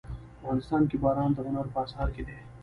افغانستان 0.41 0.81
کې 0.89 0.97
باران 1.03 1.29
د 1.33 1.39
هنر 1.47 1.65
په 1.73 1.77
اثار 1.85 2.07
کې 2.15 2.23
دي. 2.27 2.37